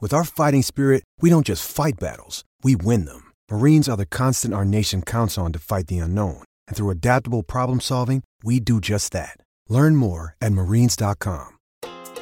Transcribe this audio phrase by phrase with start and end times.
[0.00, 3.32] With our fighting spirit, we don't just fight battles, we win them.
[3.50, 6.44] Marines are the constant our nation counts on to fight the unknown.
[6.68, 9.38] And through adaptable problem solving, we do just that.
[9.68, 11.48] Learn more at marines.com.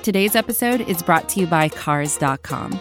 [0.02, 2.80] Today's episode is brought to you by Cars.com.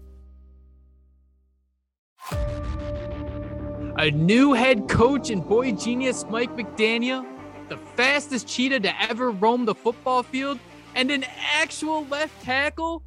[4.01, 7.23] A new head coach and boy genius Mike McDaniel,
[7.69, 10.57] the fastest cheetah to ever roam the football field,
[10.95, 13.03] and an actual left tackle?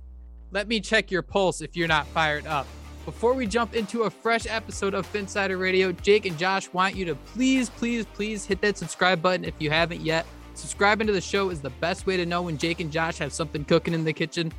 [0.52, 2.68] Let me check your pulse if you're not fired up.
[3.06, 7.04] Before we jump into a fresh episode of Phinsider Radio, Jake and Josh want you
[7.06, 10.24] to please, please, please hit that subscribe button if you haven't yet.
[10.54, 13.32] Subscribing to the show is the best way to know when Jake and Josh have
[13.32, 14.52] something cooking in the kitchen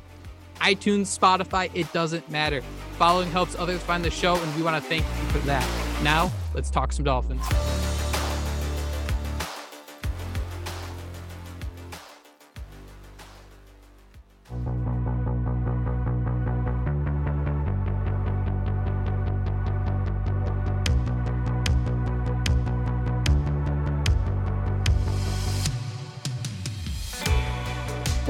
[0.60, 2.62] iTunes, Spotify, it doesn't matter.
[2.98, 5.66] Following helps others find the show, and we want to thank you for that.
[6.02, 7.46] Now, let's talk some Dolphins.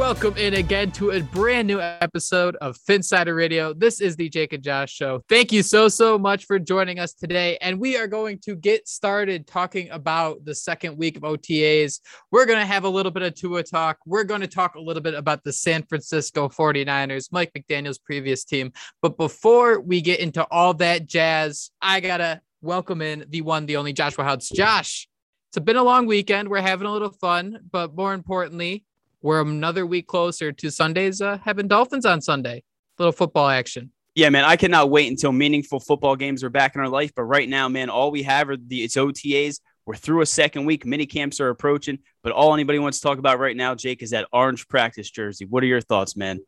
[0.06, 3.75] Welcome in again to a brand new episode of Phinsider Radio.
[3.75, 5.21] This is the Jake and Josh show.
[5.28, 7.59] Thank you so, so much for joining us today.
[7.61, 11.99] And we are going to get started talking about the second week of OTAs.
[12.31, 13.99] We're going to have a little bit of Tua talk.
[14.06, 18.45] We're going to talk a little bit about the San Francisco 49ers, Mike McDaniel's previous
[18.45, 18.72] team.
[19.03, 23.66] But before we get into all that jazz, I got to welcome in the one,
[23.66, 24.50] the only Joshua Houts.
[24.50, 25.09] Josh,
[25.49, 26.49] it's been a long weekend.
[26.49, 28.84] We're having a little fun, but more importantly,
[29.22, 32.62] we're another week closer to Sunday's uh, having Dolphins on Sunday.
[32.99, 33.93] Little football action.
[34.15, 37.12] Yeah, man, I cannot wait until meaningful football games are back in our life.
[37.15, 39.60] But right now, man, all we have are the it's OTAs.
[39.84, 40.87] We're through a second week.
[40.87, 44.10] Mini camps are approaching, but all anybody wants to talk about right now, Jake, is
[44.10, 45.44] that orange practice jersey.
[45.44, 46.41] What are your thoughts, man?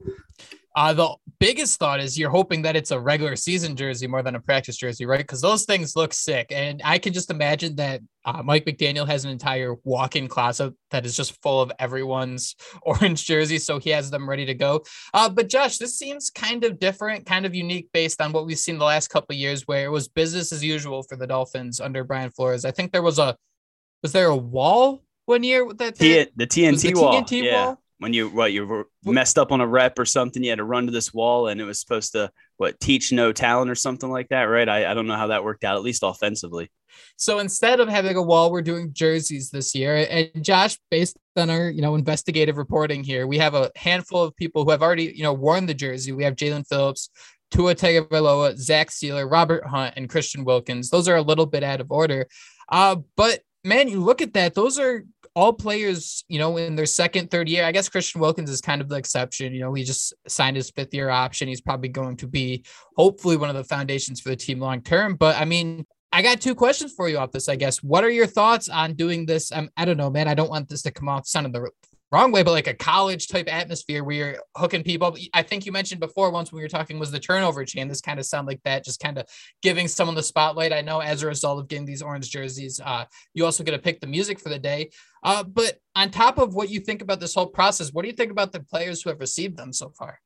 [0.74, 4.34] Uh, the biggest thought is you're hoping that it's a regular season jersey more than
[4.34, 5.20] a practice jersey, right?
[5.20, 6.48] Because those things look sick.
[6.50, 10.74] And I can just imagine that uh, Mike McDaniel has an entire walk in closet
[10.90, 13.64] that is just full of everyone's orange jerseys.
[13.64, 14.84] So he has them ready to go.
[15.14, 18.58] Uh, but Josh, this seems kind of different, kind of unique based on what we've
[18.58, 21.80] seen the last couple of years where it was business as usual for the Dolphins
[21.80, 22.64] under Brian Flores.
[22.64, 23.36] I think there was a,
[24.02, 27.22] was there a wall one year that T- the TNT the wall?
[27.22, 27.66] TNT yeah.
[27.66, 27.82] wall?
[27.98, 30.64] When you what you were messed up on a rep or something, you had to
[30.64, 34.10] run to this wall, and it was supposed to what teach no talent or something
[34.10, 34.68] like that, right?
[34.68, 36.70] I, I don't know how that worked out, at least offensively.
[37.16, 40.06] So instead of having a wall, we're doing jerseys this year.
[40.10, 44.36] And Josh, based on our you know investigative reporting here, we have a handful of
[44.36, 46.12] people who have already you know worn the jersey.
[46.12, 47.10] We have Jaelan Phillips.
[47.50, 50.90] Tua Tagovailoa, Zach Sieler, Robert Hunt, and Christian Wilkins.
[50.90, 52.26] Those are a little bit out of order.
[52.68, 56.86] Uh, but man, you look at that; those are all players, you know, in their
[56.86, 57.64] second, third year.
[57.64, 59.54] I guess Christian Wilkins is kind of the exception.
[59.54, 61.46] You know, he just signed his fifth year option.
[61.46, 62.64] He's probably going to be
[62.96, 65.14] hopefully one of the foundations for the team long term.
[65.14, 67.82] But I mean, I got two questions for you off this, I guess.
[67.82, 69.52] What are your thoughts on doing this?
[69.52, 70.26] Um, I don't know, man.
[70.26, 71.70] I don't want this to come off sounding the
[72.10, 75.16] wrong way, but like a college type atmosphere where you're hooking people.
[75.34, 77.88] I think you mentioned before once when we were talking was the turnover chain.
[77.88, 79.26] This kind of sound like that, just kind of
[79.62, 80.72] giving someone the spotlight.
[80.72, 83.78] I know as a result of getting these orange jerseys, uh, you also get to
[83.78, 84.90] pick the music for the day.
[85.22, 88.16] Uh, but on top of what you think about this whole process, what do you
[88.16, 90.18] think about the players who have received them so far?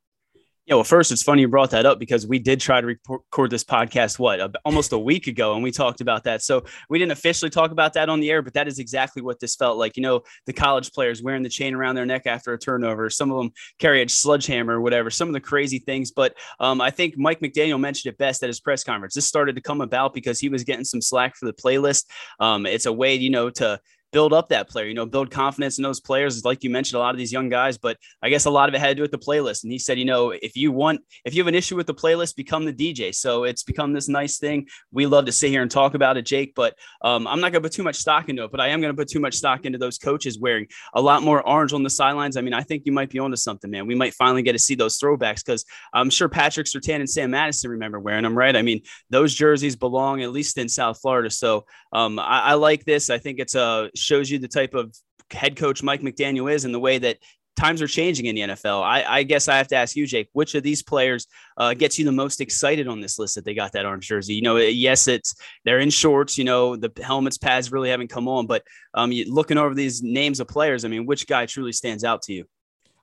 [0.66, 3.50] Yeah, well, first, it's funny you brought that up because we did try to record
[3.50, 6.40] this podcast, what, almost a week ago, and we talked about that.
[6.40, 9.40] So we didn't officially talk about that on the air, but that is exactly what
[9.40, 9.96] this felt like.
[9.96, 13.10] You know, the college players wearing the chain around their neck after a turnover.
[13.10, 13.50] Some of them
[13.80, 16.12] carry a sledgehammer or whatever, some of the crazy things.
[16.12, 19.16] But um, I think Mike McDaniel mentioned it best at his press conference.
[19.16, 22.04] This started to come about because he was getting some slack for the playlist.
[22.38, 23.80] Um, it's a way, you know, to
[24.12, 26.44] build up that player, you know, build confidence in those players.
[26.44, 28.74] Like you mentioned, a lot of these young guys, but I guess a lot of
[28.74, 29.64] it had to do with the playlist.
[29.64, 31.94] And he said, you know, if you want, if you have an issue with the
[31.94, 33.14] playlist, become the DJ.
[33.14, 34.68] So it's become this nice thing.
[34.92, 37.62] We love to sit here and talk about it, Jake, but um, I'm not going
[37.62, 39.34] to put too much stock into it, but I am going to put too much
[39.34, 42.36] stock into those coaches wearing a lot more orange on the sidelines.
[42.36, 43.86] I mean, I think you might be onto something, man.
[43.86, 45.64] We might finally get to see those throwbacks because
[45.94, 48.54] I'm sure Patrick Surtain and Sam Madison remember wearing them, right?
[48.54, 51.30] I mean, those jerseys belong at least in South Florida.
[51.30, 53.08] So um, I, I like this.
[53.08, 54.94] I think it's a shows you the type of
[55.30, 57.18] head coach Mike McDaniel is and the way that
[57.56, 58.82] times are changing in the NFL.
[58.82, 61.26] I, I guess I have to ask you, Jake, which of these players
[61.56, 64.34] uh, gets you the most excited on this list that they got that orange jersey?
[64.34, 65.34] You know, yes, it's
[65.64, 66.38] they're in shorts.
[66.38, 68.62] You know, the helmets, pads really haven't come on, but
[68.94, 72.32] um, looking over these names of players, I mean, which guy truly stands out to
[72.32, 72.44] you?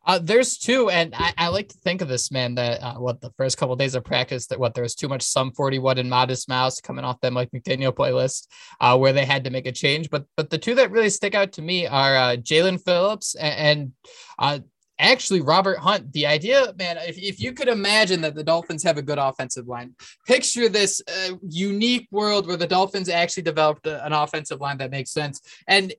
[0.09, 3.21] Uh, there's two, and I, I, like to think of this man that uh, what
[3.21, 5.99] the first couple of days of practice that what there was too much Sum 41
[5.99, 8.47] and Modest Mouse coming off them like McDaniel playlist
[8.81, 10.09] uh, where they had to make a change.
[10.09, 13.53] But but the two that really stick out to me are uh, Jaelan Phillips and,
[13.53, 13.91] and
[14.39, 14.59] uh,
[14.97, 16.11] actually Robert Hunt.
[16.11, 19.67] The idea, man, if, if you could imagine that the Dolphins have a good offensive
[19.67, 19.93] line,
[20.25, 24.89] picture this uh, unique world where the Dolphins actually developed a, an offensive line that
[24.89, 25.39] makes sense.
[25.67, 25.93] And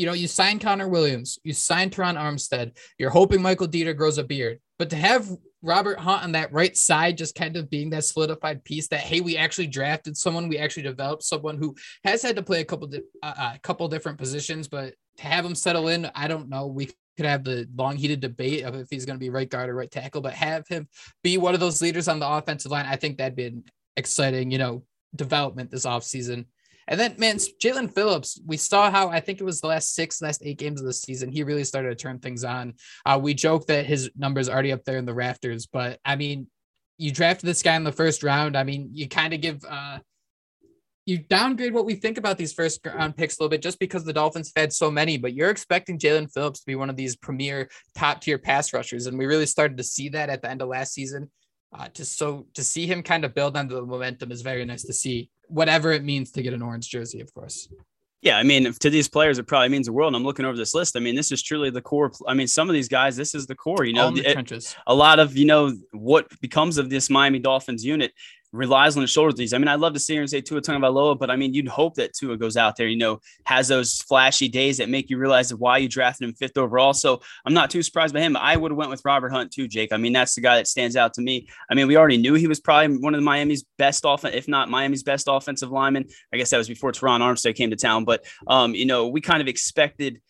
[0.00, 4.16] you know, you sign Connor Williams, you sign Terron Armstead, you're hoping Michael Deiter grows
[4.16, 5.28] a beard, but to have
[5.60, 9.20] Robert Hunt on that right side, just kind of being that solidified piece that hey,
[9.20, 12.86] we actually drafted someone, we actually developed someone who has had to play a couple
[12.86, 16.48] di- uh, a uh, couple different positions, but to have him settle in, I don't
[16.48, 16.66] know.
[16.66, 16.86] We
[17.18, 19.74] could have the long heated debate of if he's going to be right guard or
[19.74, 20.88] right tackle, but have him
[21.22, 23.64] be one of those leaders on the offensive line, I think that'd be an
[23.98, 24.82] exciting, you know,
[25.14, 26.46] development this offseason.
[26.90, 30.20] And then, man, Jaelan Phillips, we saw how I think it was the last six,
[30.20, 31.30] last eight games of the season.
[31.30, 32.74] He really started to turn things on.
[33.06, 36.48] Uh, we joke that his numbers already up there in the rafters, but I mean,
[36.98, 38.58] you drafted this guy in the first round.
[38.58, 40.00] I mean, you kind of give, uh,
[41.06, 44.04] you downgrade what we think about these first round picks a little bit just because
[44.04, 47.16] the Dolphins fed so many, but you're expecting Jaelan Phillips to be one of these
[47.16, 49.06] premier top tier pass rushers.
[49.06, 51.30] And we really started to see that at the end of last season.
[51.72, 54.82] Uh, to so to see him kind of build on the momentum is very nice
[54.82, 57.68] to see whatever it means to get an orange jersey, of course.
[58.22, 60.08] Yeah, I mean, to these players, it probably means the world.
[60.08, 60.94] And I'm looking over this list.
[60.94, 62.12] I mean, this is truly the core.
[62.28, 63.84] I mean, some of these guys, this is the core.
[63.84, 68.12] You know, it, a lot of you know what becomes of this Miami Dolphins unit
[68.52, 69.52] relies on the shoulders of these.
[69.52, 71.68] I mean, I'd love to see her and say Tua Tagovailoa, but I mean, you'd
[71.68, 75.18] hope that Tua goes out there, you know, has those flashy days that make you
[75.18, 76.92] realize why you drafted him fifth overall.
[76.92, 78.36] So I'm not too surprised by him.
[78.36, 79.92] I would have went with Robert Hunt too, Jake.
[79.92, 81.48] I mean, that's the guy that stands out to me.
[81.70, 84.48] I mean, we already knew he was probably one of the Miami's best offense, if
[84.48, 86.06] not Miami's best offensive lineman.
[86.32, 89.20] I guess that was before Terron Armstead came to town, but um, you know, we
[89.20, 90.20] kind of expected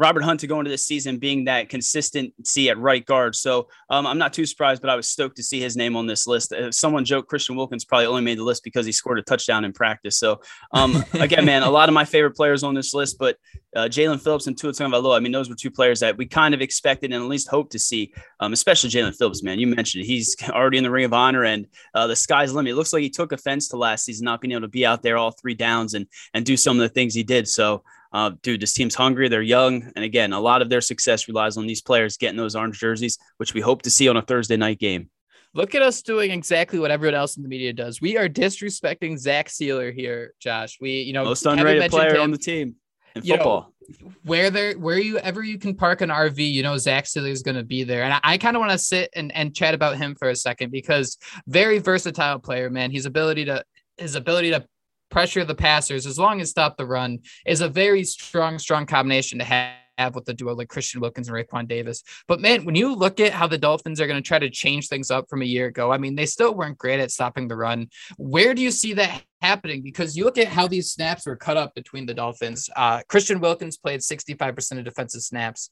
[0.00, 3.36] Robert Hunt to go into this season being that consistency at right guard.
[3.36, 6.06] So um, I'm not too surprised, but I was stoked to see his name on
[6.06, 6.54] this list.
[6.54, 9.62] Uh, someone joked Christian Wilkins probably only made the list because he scored a touchdown
[9.62, 10.16] in practice.
[10.16, 10.40] So
[10.72, 13.36] um, again, man, a lot of my favorite players on this list, but
[13.76, 15.18] uh, Jaelan Phillips and Tua Tagovailoa.
[15.18, 17.72] I mean, those were two players that we kind of expected and at least hoped
[17.72, 19.42] to see, um, especially Jaelan Phillips.
[19.42, 20.06] Man, you mentioned it.
[20.06, 22.72] he's already in the Ring of Honor, and uh, the sky's the limit.
[22.72, 25.02] It looks like he took offense to last season not being able to be out
[25.02, 27.46] there all three downs and and do some of the things he did.
[27.46, 29.28] So uh, dude, this team's hungry.
[29.28, 29.90] They're young.
[29.94, 33.18] And again, a lot of their success relies on these players getting those orange jerseys,
[33.36, 35.10] which we hope to see on a Thursday night game.
[35.52, 38.00] Look at us doing exactly what everyone else in the media does.
[38.00, 40.78] We are disrespecting Zach Sieler here, Josh.
[40.80, 42.76] We, you know, most underrated player him, on the team
[43.16, 43.72] in football.
[43.88, 47.30] Know, where there, where you ever you can park an RV, you know, Zach Sieler
[47.30, 48.04] is going to be there.
[48.04, 50.36] And I, I kind of want to sit and, and chat about him for a
[50.36, 52.92] second because very versatile player, man.
[52.92, 53.64] His ability to
[53.96, 54.64] his ability to
[55.10, 59.38] pressure the passers as long as stop the run is a very strong, strong combination
[59.38, 62.02] to have with the duo like Christian Wilkins and Raekwon Davis.
[62.26, 64.88] But man, when you look at how the Dolphins are going to try to change
[64.88, 67.56] things up from a year ago, I mean, they still weren't great at stopping the
[67.56, 67.88] run.
[68.16, 69.82] Where do you see that happening?
[69.82, 72.70] Because you look at how these snaps were cut up between the Dolphins.
[72.74, 75.70] Uh, Christian Wilkins played 65% of defensive snaps.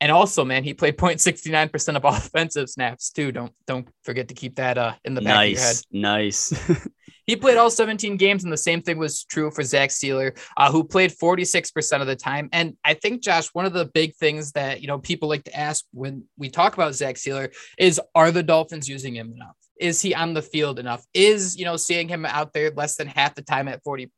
[0.00, 3.32] And also, man, he played 0.69% of offensive snaps too.
[3.32, 6.12] Don't don't forget to keep that uh, in the back nice, of your head.
[6.12, 6.88] Nice.
[7.30, 10.72] He played all 17 games, and the same thing was true for Zach Sieler, uh,
[10.72, 12.48] who played 46% of the time.
[12.52, 15.56] And I think, Josh, one of the big things that you know people like to
[15.56, 19.54] ask when we talk about Zach Sieler is, are the Dolphins using him enough?
[19.80, 21.04] Is he on the field enough?
[21.14, 24.10] Is, you know, seeing him out there less than half the time at 46%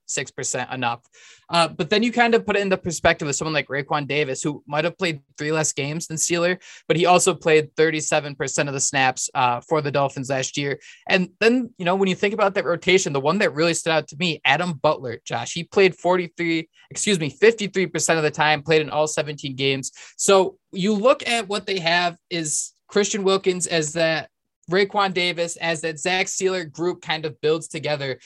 [0.74, 1.00] enough?
[1.48, 4.08] Uh, but then you kind of put it in the perspective of someone like Raekwon
[4.08, 8.66] Davis, who might have played three less games than Sieler, but he also played 37%
[8.66, 10.80] of the snaps uh, for the Dolphins last year.
[11.08, 13.92] And then, you know, when you think about that rotation, the one that really stood
[13.92, 18.62] out to me, Adam Butler, Josh, he played 43, excuse me, 53% of the time,
[18.62, 19.92] played in all 17 games.
[20.16, 24.28] So you look at what they have is Christian Wilkins as that
[24.70, 28.18] Raekwon Davis as that Zach Sieler group kind of builds together.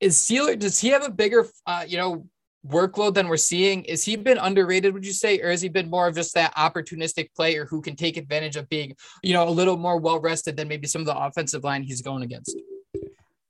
[0.00, 2.26] Is Sieler, does he have a bigger, uh, you know,
[2.66, 3.84] workload than we're seeing?
[3.84, 5.40] Is he been underrated, would you say?
[5.40, 8.68] Or has he been more of just that opportunistic player who can take advantage of
[8.68, 11.82] being, you know, a little more well rested than maybe some of the offensive line
[11.82, 12.56] he's going against?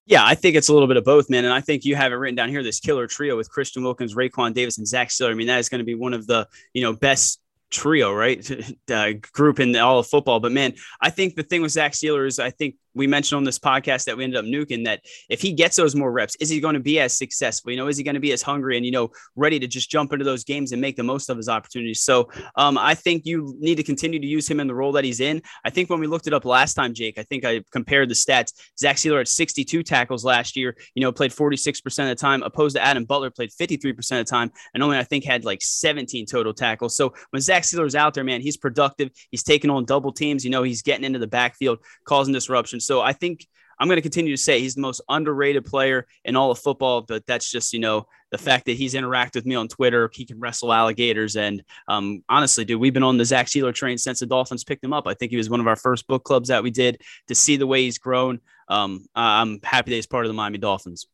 [0.06, 1.44] Yeah, I think it's a little bit of both, man.
[1.44, 4.16] And I think you have it written down here this killer trio with Christian Wilkins,
[4.16, 5.30] Raekwon Davis, and Zach Sieler.
[5.30, 7.40] I mean, that is going to be one of the, you know, best
[7.70, 8.48] trio, right?
[8.90, 10.40] uh, group in all of football.
[10.40, 13.44] But man, I think the thing with Zach Sieler is I think we mentioned on
[13.44, 16.48] this podcast that we ended up nuking that if he gets those more reps, is
[16.48, 17.70] he going to be as successful?
[17.70, 19.90] You know, is he going to be as hungry and, you know, ready to just
[19.90, 22.02] jump into those games and make the most of his opportunities?
[22.02, 25.04] So um, I think you need to continue to use him in the role that
[25.04, 25.42] he's in.
[25.64, 28.14] I think when we looked it up last time, Jake, I think I compared the
[28.14, 28.52] stats.
[28.78, 32.76] Zach Sieler had 62 tackles last year, you know, played 46% of the time, opposed
[32.76, 36.26] to Adam Butler, played 53% of the time, and only I think had like 17
[36.26, 36.96] total tackles.
[36.96, 39.10] So when Zach Sieler's out there, man, he's productive.
[39.30, 40.44] He's taking on double teams.
[40.44, 42.79] You know, he's getting into the backfield, causing disruption.
[42.80, 43.46] So I think
[43.80, 47.00] I'm going to continue to say he's the most underrated player in all of football,
[47.00, 50.10] but that's just, you know, the fact that he's interacted with me on Twitter.
[50.12, 51.34] He can wrestle alligators.
[51.34, 54.84] And um, honestly, dude, we've been on the Zach Sieler train since the Dolphins picked
[54.84, 55.06] him up.
[55.06, 57.56] I think he was one of our first book clubs that we did to see
[57.56, 58.40] the way he's grown.
[58.68, 61.06] Um, I'm happy that he's part of the Miami Dolphins.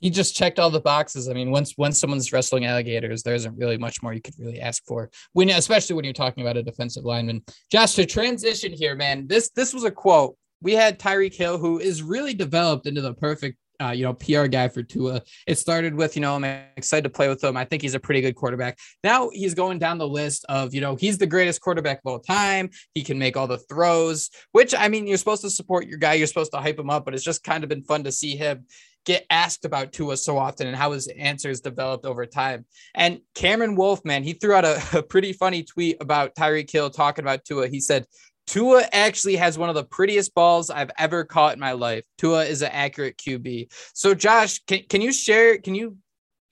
[0.00, 1.28] He just checked all the boxes.
[1.28, 4.60] I mean, once once someone's wrestling alligators, there isn't really much more you could really
[4.60, 5.10] ask for.
[5.32, 7.42] When especially when you're talking about a defensive lineman.
[7.70, 11.78] Josh, to transition here, man, this this was a quote we had Tyreek Hill, who
[11.78, 15.22] is really developed into the perfect, uh, you know, PR guy for Tua.
[15.46, 16.44] It started with, you know, I'm
[16.76, 17.56] excited to play with him.
[17.56, 18.76] I think he's a pretty good quarterback.
[19.04, 22.18] Now he's going down the list of, you know, he's the greatest quarterback of all
[22.18, 22.70] time.
[22.94, 26.14] He can make all the throws, which I mean, you're supposed to support your guy.
[26.14, 28.36] You're supposed to hype him up, but it's just kind of been fun to see
[28.36, 28.66] him
[29.08, 32.66] get asked about Tua so often and how his answers developed over time.
[32.94, 36.90] And Cameron Wolf, man, he threw out a, a pretty funny tweet about Tyreek Hill
[36.90, 37.68] talking about Tua.
[37.68, 38.04] He said,
[38.48, 42.04] Tua actually has one of the prettiest balls I've ever caught in my life.
[42.16, 43.70] Tua is an accurate QB.
[43.92, 45.58] So, Josh, can, can you share?
[45.58, 45.98] Can you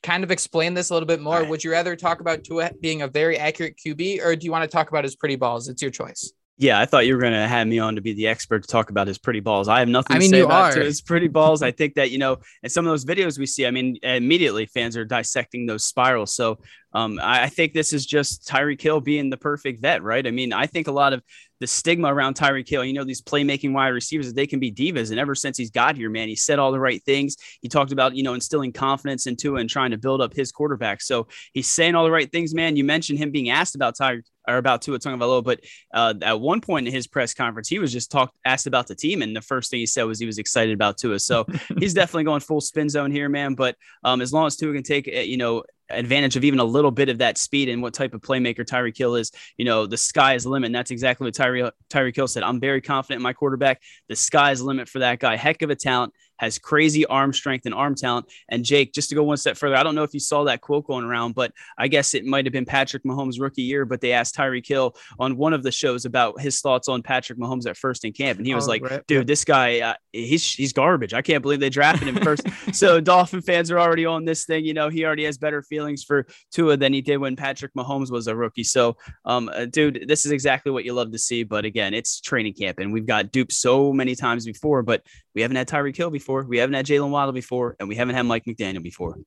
[0.02, 1.40] kind of explain this a little bit more?
[1.40, 1.48] Right.
[1.48, 4.62] Would you rather talk about Tua being a very accurate QB, or do you want
[4.62, 5.68] to talk about his pretty balls?
[5.68, 6.32] It's your choice.
[6.58, 8.68] Yeah, I thought you were going to have me on to be the expert to
[8.68, 9.68] talk about his pretty balls.
[9.68, 11.62] I have nothing I mean, to say about his pretty balls.
[11.62, 14.64] I think that, you know, in some of those videos we see, I mean, immediately
[14.64, 16.34] fans are dissecting those spirals.
[16.34, 16.58] So
[16.96, 20.26] um, I, I think this is just Tyreek Hill being the perfect vet, right?
[20.26, 21.22] I mean, I think a lot of
[21.60, 22.84] the stigma around Tyreek Hill.
[22.84, 25.10] You know, these playmaking wide receivers, they can be divas.
[25.10, 27.36] And ever since he's got here, man, he said all the right things.
[27.60, 31.02] He talked about, you know, instilling confidence into and trying to build up his quarterback.
[31.02, 32.76] So he's saying all the right things, man.
[32.76, 35.60] You mentioned him being asked about Tyreek or about Tua Tagovailoa, but
[35.92, 38.94] uh, at one point in his press conference, he was just talked asked about the
[38.94, 41.18] team, and the first thing he said was he was excited about Tua.
[41.18, 41.46] So
[41.78, 43.54] he's definitely going full spin zone here, man.
[43.54, 46.90] But um, as long as Tua can take, you know, advantage of even a little
[46.90, 49.32] bit of that speed and what type of playmaker Tyreek Hill is.
[49.56, 50.66] You know, the sky is the limit.
[50.66, 52.42] And that's exactly what Tyree Tyreek Hill said.
[52.42, 53.80] I'm very confident in my quarterback.
[54.08, 55.36] The sky is the limit for that guy.
[55.36, 58.26] Heck of a talent has crazy arm strength and arm talent.
[58.48, 60.60] And Jake, just to go one step further, I don't know if you saw that
[60.60, 63.84] quote going around, but I guess it might have been Patrick Mahomes' rookie year.
[63.84, 67.38] But they asked Tyreek Hill on one of the shows about his thoughts on Patrick
[67.38, 69.06] Mahomes at first in camp, and he was oh, like, right.
[69.06, 71.14] "Dude, this guy, uh, he's he's garbage.
[71.14, 72.46] I can't believe they drafted him first.
[72.72, 74.64] so Dolphin fans are already on this thing.
[74.64, 78.10] You know, he already has better feelings for Tua than he did when Patrick Mahomes
[78.10, 78.64] was a rookie.
[78.64, 81.44] So, um, uh, dude, this is exactly what you love to see.
[81.44, 85.02] But again, it's training camp, and we've got duped so many times before, but
[85.36, 86.44] we haven't had Tyreek Hill before.
[86.44, 89.18] We haven't had Jaylen Waddle before, and we haven't had Mike McDaniel before.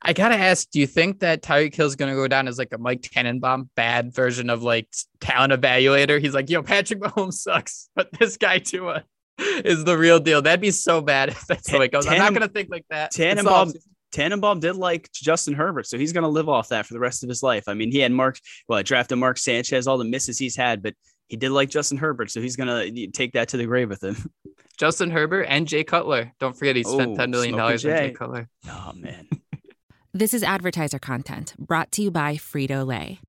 [0.00, 2.72] I gotta ask, do you think that Tyreek Hill is gonna go down as like
[2.72, 4.88] a Mike Tannenbaum bad version of like
[5.20, 6.20] talent evaluator?
[6.20, 9.00] He's like, yo, Patrick Mahomes sucks, but this guy too uh,
[9.38, 10.40] is the real deal.
[10.40, 12.06] That'd be so bad if that's way it goes.
[12.06, 13.10] I'm not gonna think like that.
[13.10, 13.72] Tannenbaum,
[14.12, 17.28] Tannenbaum did like Justin Herbert, so he's gonna live off that for the rest of
[17.28, 17.64] his life.
[17.66, 20.94] I mean, he had Mark, well, drafted Mark Sanchez, all the misses he's had, but
[21.28, 24.16] he did like Justin Herbert, so he's gonna take that to the grave with him.
[24.76, 26.32] Justin Herbert and Jay Cutler.
[26.40, 28.48] Don't forget he spent oh, ten million dollars on Jay Cutler.
[28.68, 29.28] Oh man.
[30.12, 33.20] this is advertiser content brought to you by Frito Lay.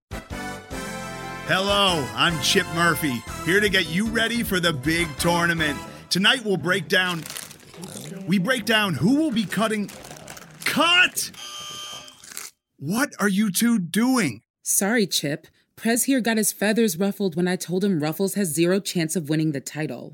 [1.48, 5.78] Hello, I'm Chip Murphy, here to get you ready for the big tournament.
[6.10, 7.24] Tonight we'll break down.
[8.26, 9.92] We break down who will be cutting.
[10.64, 11.32] Cut!
[12.78, 14.42] What are you two doing?
[14.64, 15.48] Sorry, Chip.
[15.76, 19.30] Prez here got his feathers ruffled when I told him Ruffles has zero chance of
[19.30, 20.14] winning the title.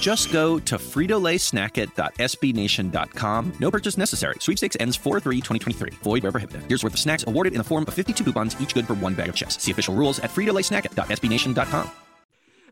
[0.00, 3.52] Just go to fritolaysnackit.sbnation.com.
[3.58, 4.36] No purchase necessary.
[4.40, 5.94] Sweepstakes ends 4-3-2023.
[5.94, 6.62] Void where prohibited.
[6.68, 9.14] Here's worth of snacks awarded in the form of 52 coupons, each good for one
[9.14, 9.60] bag of chips.
[9.60, 11.90] See official rules at fritolaysnackit.sbnation.com.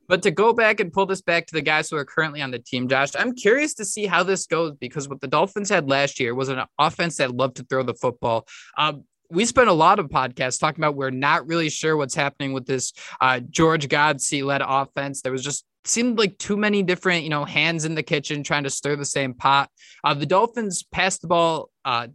[0.09, 2.51] But to go back and pull this back to the guys who are currently on
[2.51, 5.89] the team, Josh, I'm curious to see how this goes because what the Dolphins had
[5.89, 8.49] last year was an offense that loved to throw the football.
[8.79, 12.55] Um, we spent a lot of podcasts talking about we're not really sure what's happening
[12.55, 15.21] with this uh, George Godsey led offense.
[15.21, 18.65] There was just seemed like too many different, you know, hands in the kitchen trying
[18.65, 19.71] to stir the same pot.
[20.05, 22.09] Uh, the Dolphins passed the ball uh,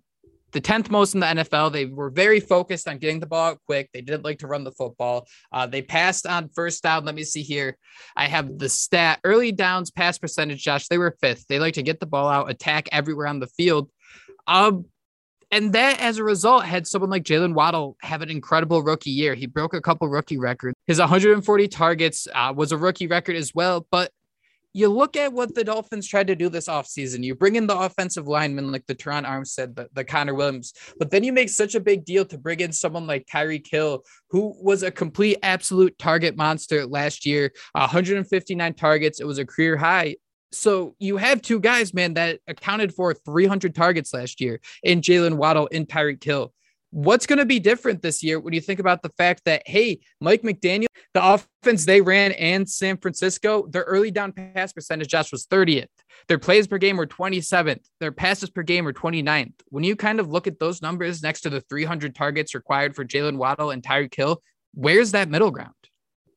[0.53, 1.71] the 10th most in the NFL.
[1.71, 3.89] They were very focused on getting the ball out quick.
[3.91, 5.27] They didn't like to run the football.
[5.51, 7.05] Uh, they passed on first down.
[7.05, 7.77] Let me see here.
[8.15, 10.87] I have the stat early downs pass percentage, Josh.
[10.87, 11.47] They were fifth.
[11.47, 13.89] They like to get the ball out, attack everywhere on the field.
[14.47, 14.85] Um,
[15.53, 19.35] and that as a result had someone like Jaylen Waddle have an incredible rookie year.
[19.35, 20.75] He broke a couple rookie records.
[20.87, 23.85] His 140 targets uh, was a rookie record as well.
[23.91, 24.11] But
[24.73, 27.23] you look at what the Dolphins tried to do this offseason.
[27.23, 31.11] You bring in the offensive lineman like the Terron Armstead, the, the Connor Williams, but
[31.11, 34.55] then you make such a big deal to bring in someone like Tyreek Hill, who
[34.59, 39.19] was a complete absolute target monster last year, 159 targets.
[39.19, 40.15] It was a career high.
[40.53, 45.35] So you have two guys, man, that accounted for 300 targets last year in Jaylen
[45.35, 46.53] Waddle and Tyreek Hill.
[46.91, 50.01] What's going to be different this year when you think about the fact that, hey,
[50.21, 55.31] Mike McDaniel, the offense they ran and San Francisco, their early down pass percentage, Josh,
[55.31, 55.87] was 30th.
[56.27, 57.83] Their plays per game were 27th.
[57.99, 59.53] Their passes per game were 29th.
[59.69, 63.03] When you kind of look at those numbers next to the 300 targets required for
[63.03, 64.43] Jaylen Waddle and Tyreek Hill,
[64.75, 65.73] where's that middle ground?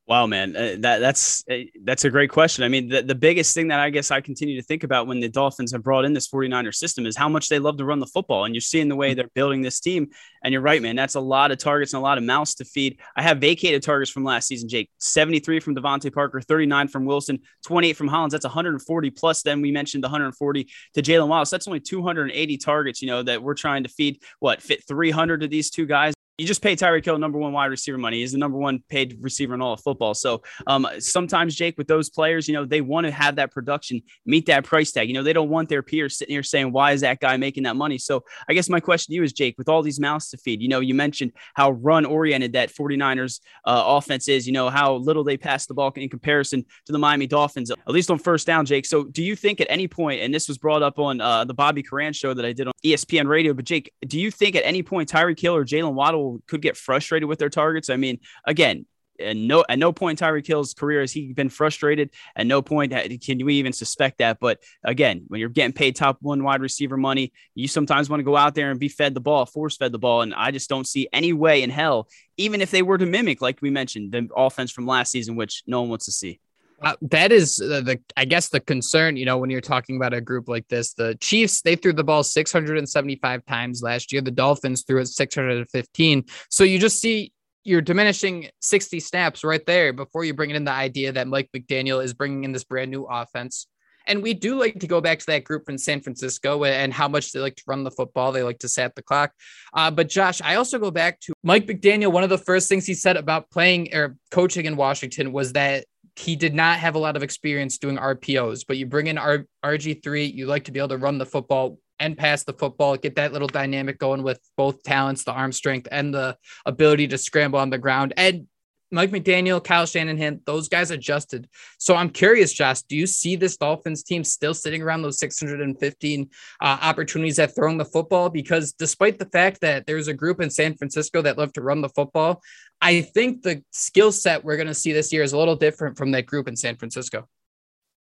[0.08, 2.62] Wow, man, uh, that that's uh, that's a great question.
[2.62, 5.18] I mean, the, the biggest thing that I guess I continue to think about when
[5.18, 7.98] the Dolphins have brought in this 49er system is how much they love to run
[7.98, 8.44] the football.
[8.44, 10.06] And you're seeing the way they're building this team.
[10.44, 12.64] And you're right, man, that's a lot of targets and a lot of mouths to
[12.64, 13.00] feed.
[13.16, 17.40] I have vacated targets from last season, Jake 73 from DeVante Parker, 39 from Wilson,
[17.64, 18.30] 28 from Hollins.
[18.30, 19.42] That's 140 plus.
[19.42, 21.50] Then we mentioned the 140 to Jalen Wallace.
[21.50, 24.22] That's only 280 targets, you know, that we're trying to feed.
[24.38, 26.15] What fit 300 to these two guys?
[26.38, 28.20] You just pay Tyreek Hill number one wide receiver money.
[28.20, 30.12] He's the number one paid receiver in all of football.
[30.12, 34.02] So um, sometimes, Jake, with those players, you know, they want to have that production
[34.26, 35.08] meet that price tag.
[35.08, 37.62] You know, they don't want their peers sitting here saying, why is that guy making
[37.62, 37.96] that money?
[37.96, 40.60] So I guess my question to you is, Jake, with all these mouths to feed,
[40.60, 44.96] you know, you mentioned how run oriented that 49ers uh, offense is, you know, how
[44.96, 48.46] little they pass the ball in comparison to the Miami Dolphins, at least on first
[48.46, 48.84] down, Jake.
[48.84, 51.54] So do you think at any point, and this was brought up on uh, the
[51.54, 54.64] Bobby Koran show that I did on ESPN radio, but Jake, do you think at
[54.66, 57.90] any point Tyreek Hill or Jaylen Waddle could get frustrated with their targets.
[57.90, 58.86] I mean, again,
[59.20, 62.10] at no at no point in Tyreek Hill's career has he been frustrated.
[62.34, 64.38] At no point can we even suspect that.
[64.40, 68.24] But again, when you're getting paid top one wide receiver money, you sometimes want to
[68.24, 70.22] go out there and be fed the ball, force fed the ball.
[70.22, 73.40] And I just don't see any way in hell, even if they were to mimic,
[73.40, 76.40] like we mentioned, the offense from last season, which no one wants to see.
[76.82, 79.16] Uh, that is uh, the, I guess, the concern.
[79.16, 82.04] You know, when you're talking about a group like this, the Chiefs they threw the
[82.04, 84.20] ball 675 times last year.
[84.20, 86.24] The Dolphins threw it 615.
[86.50, 87.32] So you just see
[87.64, 92.02] you're diminishing 60 snaps right there before you bring in the idea that Mike McDaniel
[92.02, 93.66] is bringing in this brand new offense.
[94.06, 97.08] And we do like to go back to that group in San Francisco and how
[97.08, 98.30] much they like to run the football.
[98.30, 99.32] They like to sat the clock.
[99.74, 102.12] Uh, but Josh, I also go back to Mike McDaniel.
[102.12, 105.86] One of the first things he said about playing or coaching in Washington was that
[106.16, 109.46] he did not have a lot of experience doing RPOs, but you bring in R-
[109.64, 113.16] RG3, you like to be able to run the football and pass the football, get
[113.16, 117.58] that little dynamic going with both talents, the arm strength and the ability to scramble
[117.58, 118.14] on the ground.
[118.16, 118.46] And
[118.92, 121.48] Mike McDaniel, Kyle Shanahan, those guys adjusted.
[121.78, 126.30] So I'm curious, Josh, do you see this Dolphins team still sitting around those 615
[126.60, 128.30] uh, opportunities at throwing the football?
[128.30, 131.80] Because despite the fact that there's a group in San Francisco that love to run
[131.80, 132.42] the football,
[132.86, 135.98] I think the skill set we're going to see this year is a little different
[135.98, 137.26] from that group in San Francisco.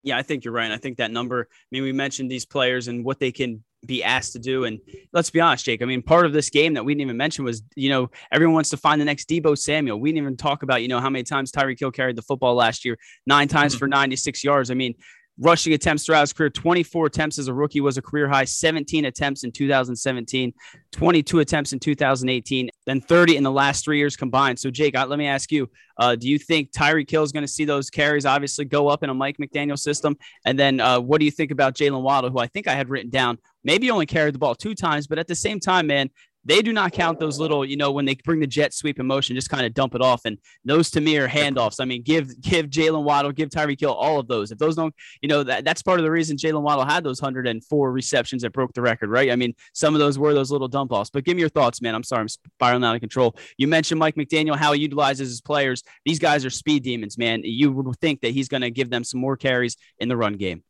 [0.04, 0.70] Yeah, I think you're right.
[0.70, 4.04] I think that number, I mean, we mentioned these players and what they can be
[4.04, 4.66] asked to do.
[4.66, 4.80] And
[5.14, 5.82] let's be honest, Jake.
[5.82, 8.56] I mean, part of this game that we didn't even mention was, you know, everyone
[8.56, 10.02] wants to find the next Deebo Samuel.
[10.02, 12.54] We didn't even talk about, you know, how many times Tyreek Hill carried the football
[12.54, 13.80] last year, nine times mm-hmm.
[13.80, 14.70] for 96 yards.
[14.70, 14.96] I mean,
[15.40, 19.06] rushing attempts throughout his career 24 attempts as a rookie was a career high, 17
[19.06, 20.54] attempts in 2017,
[20.92, 24.60] 22 attempts in 2018, then 30 in the last three years combined.
[24.60, 27.52] So, Jake, let me ask you uh, do you think Tyreek Hill is going to
[27.52, 30.18] see those carries obviously go up in a Mike McDaniel system?
[30.46, 32.90] And then uh, what do you think about Jaylen Waddle, who I think I had
[32.90, 33.38] written down?
[33.64, 36.10] Maybe only carried the ball two times, but at the same time, man,
[36.46, 39.08] they do not count those little, you know, when they bring the jet sweep in
[39.08, 40.22] motion, just kind of dump it off.
[40.26, 41.78] And those to me are handoffs.
[41.80, 44.52] I mean, give give Jaylen Waddle, give Tyreek Hill, all of those.
[44.52, 47.22] If those don't, you know, that, that's part of the reason Jaylen Waddle had those
[47.22, 49.32] 104 receptions that broke the record, right?
[49.32, 51.10] I mean, some of those were those little dump offs.
[51.10, 51.96] But give me your thoughts, man.
[51.96, 53.36] I'm sorry, I'm spiraling out of control.
[53.58, 55.84] You mentioned Mike McDaniel, how he utilizes his players.
[56.06, 57.42] These guys are speed demons, man.
[57.44, 60.34] You would think that he's going to give them some more carries in the run
[60.34, 60.64] game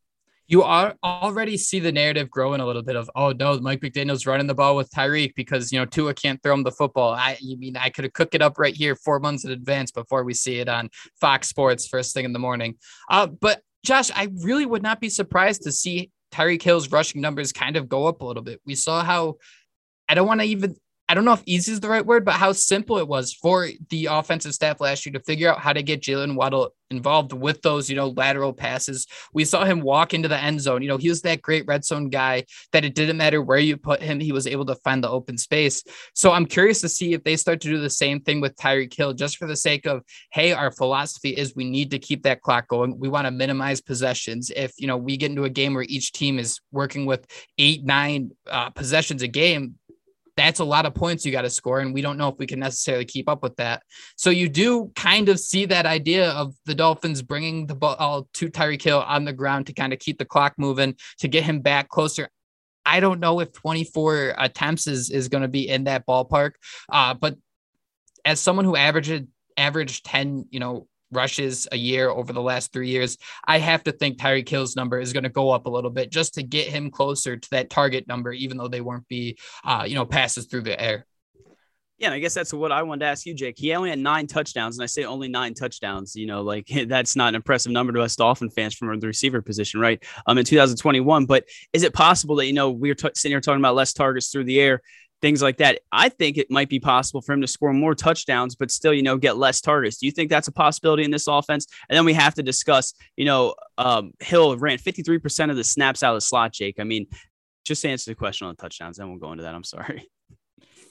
[0.53, 4.27] you are already see the narrative growing a little bit of oh no Mike McDaniel's
[4.27, 7.11] running the ball with Tyreek because you know Tua can't throw him the football.
[7.11, 9.89] I you mean I could have cooked it up right here four months in advance
[9.89, 12.75] before we see it on Fox Sports first thing in the morning.
[13.09, 17.51] Uh, but Josh, I really would not be surprised to see Tyreek Hill's rushing numbers
[17.51, 18.61] kind of go up a little bit.
[18.63, 19.37] We saw how
[20.07, 20.75] I don't want to even
[21.13, 23.69] I don't know if easy is the right word, but how simple it was for
[23.91, 27.61] the offensive staff last year to figure out how to get Jaylen Waddle involved with
[27.61, 29.05] those, you know, lateral passes.
[29.31, 30.81] We saw him walk into the end zone.
[30.81, 33.77] You know, he was that great red zone guy that it didn't matter where you
[33.77, 35.83] put him, he was able to find the open space.
[36.15, 38.95] So I'm curious to see if they start to do the same thing with Tyreek
[38.95, 42.41] Hill, just for the sake of, hey, our philosophy is we need to keep that
[42.41, 42.97] clock going.
[42.97, 44.51] We want to minimize possessions.
[44.55, 47.27] If, you know, we get into a game where each team is working with
[47.59, 49.75] eight, nine uh, possessions a game,
[50.35, 51.79] that's a lot of points you got to score.
[51.79, 53.83] And we don't know if we can necessarily keep up with that.
[54.15, 58.49] So you do kind of see that idea of the Dolphins bringing the ball to
[58.49, 61.59] Tyreek Hill on the ground to kind of keep the clock moving, to get him
[61.59, 62.29] back closer.
[62.85, 66.51] I don't know if 24 attempts is, is going to be in that ballpark.
[66.91, 67.37] Uh, but
[68.25, 72.89] as someone who averaged averaged 10, you know, rushes a year over the last three
[72.89, 75.91] years, I have to think Tyreek Hill's number is going to go up a little
[75.91, 79.37] bit just to get him closer to that target number, even though they won't be,
[79.63, 81.05] uh, you know, passes through the air.
[81.99, 83.55] Yeah, I guess that's what I wanted to ask you, Jake.
[83.57, 86.15] He only had nine touchdowns, and I say only nine touchdowns.
[86.15, 89.41] You know, like that's not an impressive number to us Dolphin fans from the receiver
[89.41, 90.03] position, right?
[90.25, 91.25] Um, in 2021.
[91.25, 93.93] But is it possible that you know we are t- sitting here talking about less
[93.93, 94.81] targets through the air?
[95.23, 95.79] Things like that.
[95.93, 99.01] I think it might be possible for him to score more touchdowns, but still, you
[99.01, 99.97] know, get less targets.
[99.97, 101.65] Do you think that's a possibility in this offense?
[101.87, 106.03] And then we have to discuss, you know, um, Hill ran 53% of the snaps
[106.03, 106.75] out of the slot, Jake.
[106.77, 107.07] I mean,
[107.63, 109.55] just answer the question on the touchdowns, then we'll go into that.
[109.55, 110.09] I'm sorry.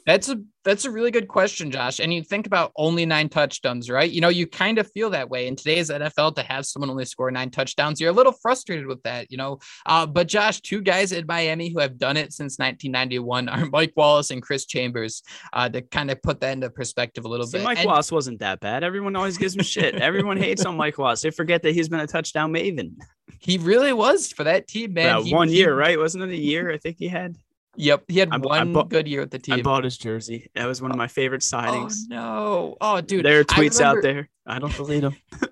[0.05, 1.99] That's a that's a really good question, Josh.
[1.99, 4.11] And you think about only nine touchdowns, right?
[4.11, 7.05] You know, you kind of feel that way in today's NFL to have someone only
[7.05, 8.01] score nine touchdowns.
[8.01, 9.59] You're a little frustrated with that, you know.
[9.87, 13.93] Uh, but Josh, two guys in Miami who have done it since 1991 are Mike
[13.97, 15.23] Wallace and Chris Chambers.
[15.53, 17.65] Uh, to kind of put that into perspective a little See, bit.
[17.65, 18.85] Mike and, Wallace wasn't that bad.
[18.85, 19.95] Everyone always gives him shit.
[19.97, 21.23] Everyone hates on Mike Wallace.
[21.23, 22.95] They forget that he's been a touchdown maven.
[23.41, 25.25] He really was for that team, man.
[25.25, 25.99] He, one year, right?
[25.99, 26.71] Wasn't it a year?
[26.71, 27.37] I think he had.
[27.77, 29.55] Yep, he had I, one I bought, good year with the team.
[29.55, 30.51] I bought his jersey.
[30.55, 31.95] That was one of my favorite oh, signings.
[32.05, 32.77] Oh no!
[32.81, 34.29] Oh, dude, there are tweets remember, out there.
[34.47, 35.17] I don't believe them.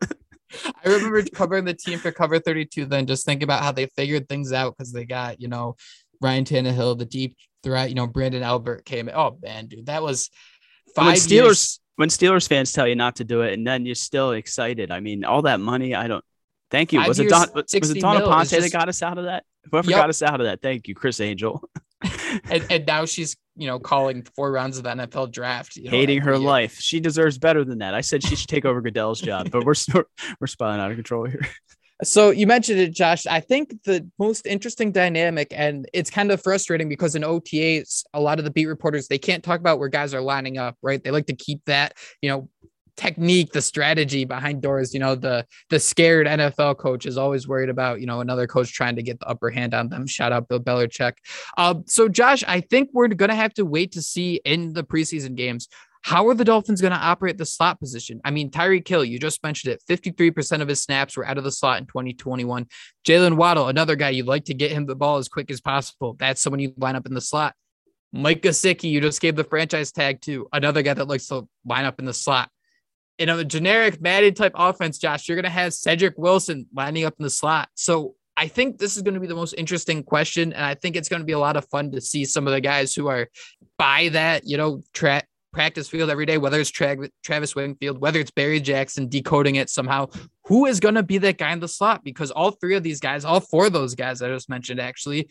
[0.85, 2.85] I remember covering the team for Cover 32.
[2.87, 5.77] Then just think about how they figured things out because they got you know
[6.21, 7.89] Ryan Tannehill, the deep threat.
[7.89, 9.09] You know Branden Albert came.
[9.13, 10.31] Oh man, dude, that was
[10.95, 11.31] five when Steelers.
[11.31, 11.81] Years.
[11.97, 14.91] When Steelers fans tell you not to do it, and then you're still excited.
[14.91, 15.95] I mean, all that money.
[15.95, 16.25] I don't.
[16.71, 17.01] Thank you.
[17.07, 17.49] was it Don?
[17.55, 19.45] Was it Dawn Aponte just, that got us out of that?
[19.71, 20.01] Whoever yep.
[20.01, 20.63] got us out of that.
[20.63, 21.63] Thank you, Criss Angel.
[22.51, 25.77] and, and now she's you know calling four rounds of the NFL draft.
[25.77, 26.41] You know, Hating her year.
[26.41, 26.81] life.
[26.81, 27.95] She deserves better than that.
[27.95, 29.75] I said she should take over Goodell's job, but we're
[30.41, 31.47] we're spiraling out of control here.
[32.03, 33.27] So you mentioned it, Josh.
[33.27, 38.21] I think the most interesting dynamic, and it's kind of frustrating because in OTAs, a
[38.21, 41.03] lot of the beat reporters they can't talk about where guys are lining up, right?
[41.03, 42.49] They like to keep that, you know,
[42.97, 44.95] technique, the strategy behind doors.
[44.95, 48.73] You know, the the scared NFL coach is always worried about you know another coach
[48.73, 50.07] trying to get the upper hand on them.
[50.07, 51.15] Shout out Bill Belichick.
[51.57, 55.35] Uh, so Josh, I think we're gonna have to wait to see in the preseason
[55.35, 55.69] games.
[56.03, 58.21] How are the Dolphins going to operate the slot position?
[58.25, 59.83] I mean, Tyreek Hill, you just mentioned it.
[59.87, 62.67] 53% of his snaps were out of the slot in 2021.
[63.07, 66.17] Jaylen Waddle, another guy you'd like to get him the ball as quick as possible.
[66.19, 67.55] That's someone you line up in the slot.
[68.13, 71.85] Mike Gesicki, you just gave the franchise tag to another guy that likes to line
[71.85, 72.51] up in the slot
[73.21, 77.15] in a generic Madden type offense, Josh, you're going to have Cedric Wilson lining up
[77.19, 77.69] in the slot.
[77.75, 80.55] So I think this is going to be the most interesting question.
[80.55, 82.55] And I think it's going to be a lot of fun to see some of
[82.55, 83.29] the guys who are
[83.77, 84.83] by that, you know,
[85.53, 89.69] practice field every day, whether it's Tra- Travis Wingfield, whether it's Barry Jackson decoding it
[89.69, 90.07] somehow.
[90.47, 92.03] Who is going to be that guy in the slot?
[92.03, 95.29] Because all three of these guys, all four of those guys I just mentioned, actually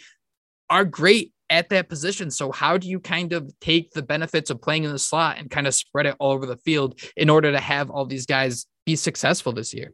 [0.70, 2.32] are great at that position.
[2.32, 5.50] So how do you kind of take the benefits of playing in the slot and
[5.50, 8.66] kind of spread it all over the field in order to have all these guys
[8.86, 9.94] be successful this year?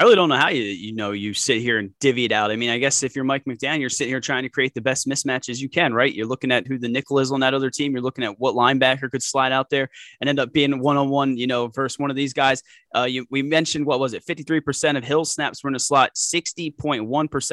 [0.00, 2.50] I really don't know how you you know you sit here and divvy it out.
[2.50, 4.80] I mean, I guess if you're Mike McDaniel, you're sitting here trying to create the
[4.80, 6.10] best mismatches you can, right?
[6.10, 7.92] You're looking at who the nickel is on that other team.
[7.92, 11.10] You're looking at what linebacker could slide out there and end up being one on
[11.10, 12.62] one, you know, versus one of these guys.
[12.96, 14.24] Uh, you, we mentioned what was it?
[14.24, 17.04] 53% of Hill snaps were in a slot, 60.1%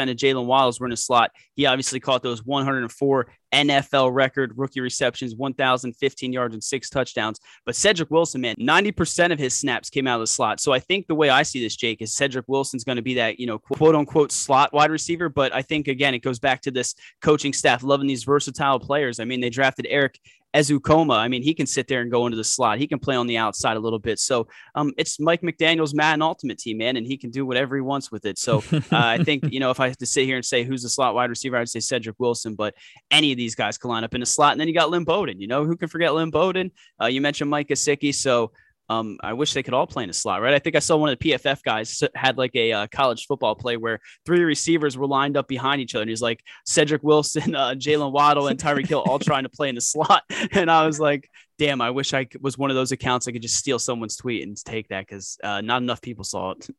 [0.10, 1.32] of Jaylen Waddles were in a slot.
[1.56, 7.40] He obviously caught those 104 NFL record rookie receptions, 1,015 yards and six touchdowns.
[7.66, 10.60] But Cedric Wilson, man, 90% of his snaps came out of the slot.
[10.60, 13.16] So I think the way I see this, Jake, is Cedric Wilson's going to be
[13.16, 15.30] that, you know, quote unquote slot wide receiver.
[15.30, 19.20] But I think, again, it goes back to this coaching staff loving these versatile players.
[19.20, 20.20] I mean, they drafted Erik
[20.58, 22.80] Ezukanma, I mean, he can sit there and go into the slot.
[22.80, 24.18] He can play on the outside a little bit.
[24.18, 27.82] So um, it's Mike McDaniel's Madden Ultimate Team, man, and he can do whatever he
[27.82, 28.40] wants with it.
[28.40, 30.82] So uh, I think, you know, if I have to sit here and say who's
[30.82, 32.74] the slot wide receiver, I'd say Cedric Wilson, but
[33.12, 34.54] any of these guys can line up in a slot.
[34.54, 36.72] And then you got Lynn Bowden, you know, who can forget Lynn Bowden?
[37.00, 38.14] Uh, you mentioned Mike Gesicki.
[38.14, 38.52] So
[38.90, 40.54] um, I wish they could all play in a slot, right?
[40.54, 43.56] I think I saw one of the PFF guys had like a uh, college football
[43.56, 46.04] play where three receivers were lined up behind each other.
[46.04, 49.70] And he's like Cedric Wilson, uh, Jaylen Waddle, and Tyreek Hill all trying to play
[49.70, 50.24] in the slot.
[50.52, 53.42] And I was like, damn, I wish I was one of those accounts I could
[53.42, 56.70] just steal someone's tweet and take that because uh, not enough people saw it.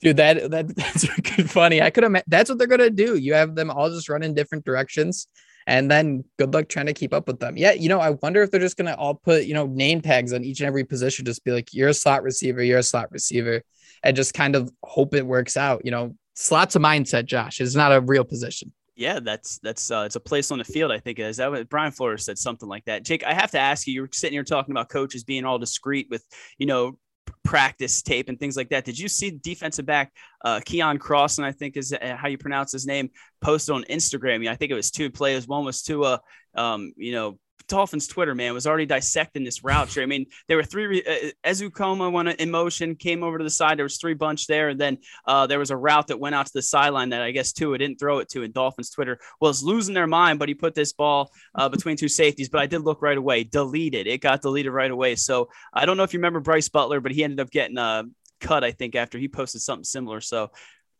[0.00, 1.06] Dude, that, that that's
[1.50, 1.80] funny.
[1.82, 2.22] I could have.
[2.26, 3.16] That's what they're gonna do.
[3.16, 5.26] You have them all just run in different directions,
[5.68, 7.58] and then good luck trying to keep up with them.
[7.58, 10.32] Yeah, you know, I wonder if they're just gonna all put you know name tags
[10.32, 13.12] on each and every position, just be like, you're a slot receiver, you're a slot
[13.12, 13.62] receiver,
[14.02, 15.82] and just kind of hope it works out.
[15.84, 17.60] You know, slots a mindset, Josh.
[17.60, 18.72] It's not a real position.
[18.96, 20.90] Yeah, that's that's uh, it's a place on the field.
[20.90, 23.04] I think is that what Brian Flores said something like that.
[23.04, 23.92] Jake, I have to ask you.
[23.92, 26.24] You're sitting here talking about coaches being all discreet with
[26.56, 26.98] you know
[27.44, 28.84] practice tape and things like that.
[28.84, 30.12] Did you see defensive back
[30.44, 30.60] uh,
[30.98, 33.10] Cross and I think is uh, how you pronounce his name,
[33.40, 34.48] posted on Instagram?
[34.48, 35.46] I think it was two players.
[35.46, 36.20] One was to a,
[36.54, 37.38] um, you know,
[37.68, 39.96] Dolphins Twitter, man, was already dissecting this route.
[39.98, 41.02] I mean, there were three.
[41.02, 43.78] Uh, Ezukanma went in motion, came over to the side.
[43.78, 46.46] There was three bunch there, and then uh, there was a route that went out
[46.46, 48.42] to the sideline that I guess Tua didn't throw it to.
[48.42, 52.08] And Dolphins Twitter was losing their mind, but he put this ball uh, between two
[52.08, 52.48] safeties.
[52.48, 54.06] But I did look right away, deleted.
[54.06, 55.14] It got deleted right away.
[55.14, 58.04] So I don't know if you remember Bryce Butler, but he ended up getting uh,
[58.40, 60.20] cut, I think, after he posted something similar.
[60.20, 60.50] So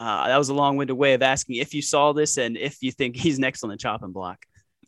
[0.01, 2.93] uh, that was a long-winded way of asking if you saw this and if you
[2.93, 4.45] think he's next on the chopping block.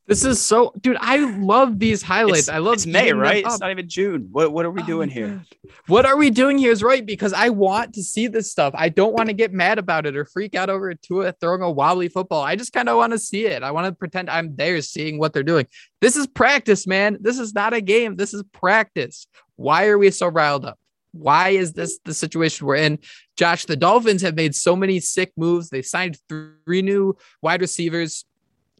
[0.07, 0.97] This is so, dude.
[1.01, 2.41] I love these highlights.
[2.41, 3.45] It's, I love it's May, right?
[3.47, 4.29] It's not even June.
[4.33, 5.45] What what are we oh doing here?
[5.87, 8.75] What are we doing here is right because I want to see this stuff.
[8.77, 11.63] I don't want to get mad about it or freak out over it Tua throwing
[11.63, 12.43] a wobbly football.
[12.43, 13.63] I just kind of want to see it.
[13.63, 15.67] I want to pretend I'm there seeing what they're doing.
[16.01, 17.19] This is practice, man.
[17.21, 18.17] This is not a game.
[18.17, 19.29] This is practice.
[19.57, 20.79] Why are we so riled up?
[21.13, 22.99] Why is this the situation we're in?
[23.37, 25.71] Josh, the Dolphins have made so many sick moves.
[25.71, 28.25] They signed three new wide receivers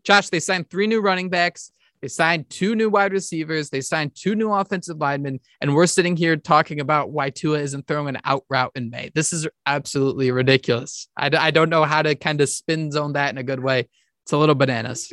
[0.05, 1.73] Josh, they signed three new running backs.
[2.03, 3.69] They signed two new wide receivers.
[3.69, 5.41] They signed two new offensive linemen.
[5.61, 9.11] And we're sitting here talking about why Tua isn't throwing an out route in May.
[9.15, 11.09] This is absolutely ridiculous.
[11.17, 13.89] I, I don't know how to kind of spin zone that in a good way.
[14.25, 15.13] It's a little bananas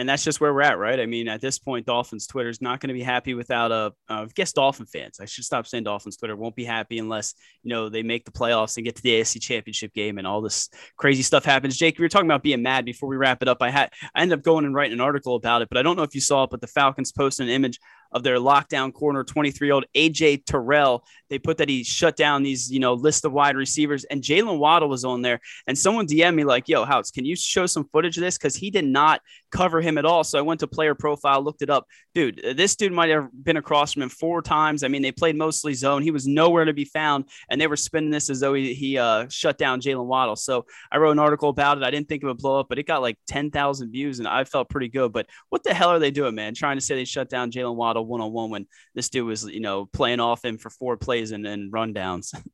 [0.00, 0.98] and that's just where we're at, right?
[0.98, 3.92] I mean, at this point, Dolphins Twitter is not going to be happy without a.
[4.34, 5.20] Guess Dolphin fans.
[5.20, 8.30] I should stop saying Dolphins Twitter won't be happy unless you know they make the
[8.30, 11.76] playoffs and get to the AFC Championship game and all this crazy stuff happens.
[11.76, 13.58] Jake, we were talking about being mad before we wrap it up.
[13.60, 15.96] I had I ended up going and writing an article about it, but I don't
[15.96, 16.50] know if you saw it.
[16.50, 17.78] But the Falcons posted an image
[18.12, 21.04] of their lockdown corner, 23 year old AJ Terrell.
[21.28, 24.58] They put that he shut down these, you know, list of wide receivers, and Jaylen
[24.58, 25.40] Waddle was on there.
[25.66, 28.56] And someone DM me like, "Yo, House, can you show some footage of this?" Because
[28.56, 29.20] he did not
[29.50, 30.24] cover him at all.
[30.24, 31.86] So I went to player profile, looked it up.
[32.14, 34.82] Dude, this dude might have been across from him four times.
[34.82, 36.02] I mean, they played mostly zone.
[36.02, 38.98] He was nowhere to be found, and they were spinning this as though he, he
[38.98, 40.36] uh, shut down Jaylen Waddle.
[40.36, 41.84] So I wrote an article about it.
[41.84, 44.44] I didn't think it would blow up, but it got like 10,000 views, and I
[44.44, 45.12] felt pretty good.
[45.12, 46.54] But what the hell are they doing, man?
[46.54, 49.44] Trying to say they shut down Jaylen Waddle one on one when this dude was,
[49.44, 52.34] you know, playing off him for four plays and then rundowns.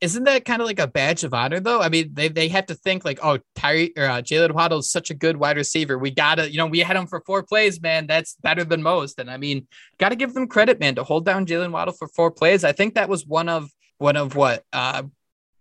[0.00, 1.80] Isn't that kind of like a badge of honor, though?
[1.80, 4.90] I mean, they, they have to think like, oh, Tyree or uh, Jaylen Waddle is
[4.90, 5.98] such a good wide receiver.
[5.98, 8.06] We gotta, you know, we had him for four plays, man.
[8.06, 9.18] That's better than most.
[9.18, 9.66] And I mean,
[9.98, 12.64] gotta give them credit, man, to hold down Jaylen Waddle for four plays.
[12.64, 15.04] I think that was one of one of what uh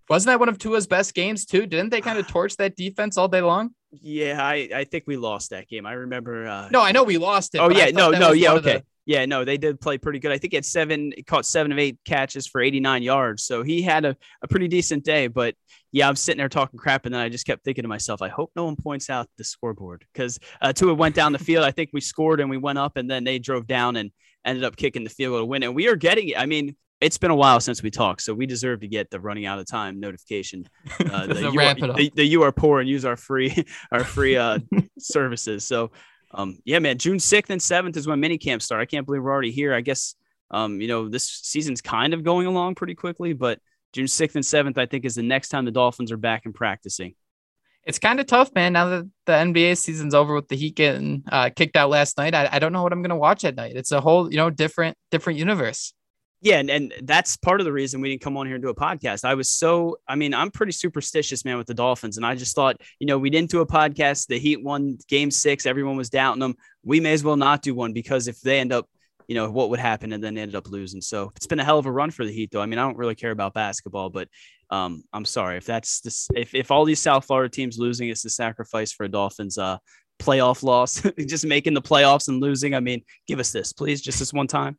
[0.09, 1.65] wasn't that one of Tua's best games too?
[1.65, 3.71] Didn't they kind of torch that defense all day long?
[4.01, 5.85] Yeah, I, I think we lost that game.
[5.85, 6.47] I remember.
[6.47, 7.59] Uh, no, I know we lost it.
[7.59, 8.77] Oh yeah, no, no, yeah, okay.
[8.77, 10.31] The, yeah, no, they did play pretty good.
[10.31, 13.43] I think he had seven, caught seven of eight catches for 89 yards.
[13.43, 15.27] So he had a, a pretty decent day.
[15.27, 15.55] But
[15.91, 17.05] yeah, I'm sitting there talking crap.
[17.05, 19.43] And then I just kept thinking to myself, I hope no one points out the
[19.43, 21.65] scoreboard because uh, Tua went down the field.
[21.65, 24.11] I think we scored and we went up and then they drove down and
[24.45, 25.63] ended up kicking the field goal to win.
[25.63, 26.39] And we are getting it.
[26.39, 29.19] I mean, it's been a while since we talked, so we deserve to get the
[29.19, 30.69] running out of time notification.
[31.11, 34.37] Uh, the, you are, the, the, you are poor and use our free our free
[34.37, 34.59] uh,
[34.97, 35.65] services.
[35.65, 35.91] So
[36.33, 38.81] um, yeah, man, June 6th and 7th is when mini camps start.
[38.81, 39.73] I can't believe we're already here.
[39.73, 40.15] I guess,
[40.51, 43.59] um, you know, this season's kind of going along pretty quickly, but
[43.93, 46.53] June 6th and 7th, I think, is the next time the Dolphins are back and
[46.53, 47.15] practicing.
[47.85, 48.73] It's kind of tough, man.
[48.73, 52.33] Now that the NBA season's over with the Heat getting uh, kicked out last night,
[52.33, 53.75] I, I don't know what I'm going to watch at night.
[53.75, 55.93] It's a whole, you know, different, different universe.
[56.43, 58.69] Yeah, and, and that's part of the reason we didn't come on here and do
[58.69, 59.23] a podcast.
[59.23, 62.17] I was so, I mean, I'm pretty superstitious, man, with the Dolphins.
[62.17, 64.27] And I just thought, you know, we didn't do a podcast.
[64.27, 65.65] The Heat won game six.
[65.65, 66.55] Everyone was doubting them.
[66.83, 68.89] We may as well not do one because if they end up,
[69.29, 70.99] you know, what would happen and then ended up losing.
[70.99, 72.61] So it's been a hell of a run for the Heat, though.
[72.61, 74.27] I mean, I don't really care about basketball, but
[74.69, 78.21] um, I'm sorry if that's this, if, if all these South Florida teams losing is
[78.21, 79.77] the sacrifice for a Dolphins uh,
[80.19, 82.75] playoff loss, just making the playoffs and losing.
[82.75, 84.77] I mean, give us this, please, just this one time